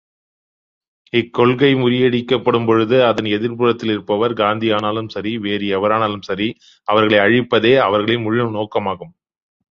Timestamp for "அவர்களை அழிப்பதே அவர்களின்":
6.87-8.25